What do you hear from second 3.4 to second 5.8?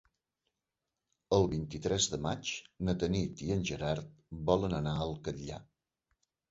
i en Gerard volen anar al Catllar.